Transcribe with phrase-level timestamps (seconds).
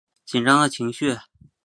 [0.25, 1.15] 紧张的情绪